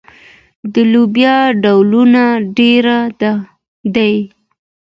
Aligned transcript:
د 0.73 0.75
لوبیا 0.91 1.35
ډولونه 1.63 2.23
ډیر 2.57 2.85
دي. 3.95 4.15